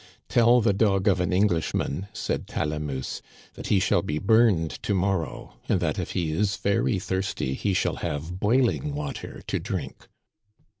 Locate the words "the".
0.61-0.73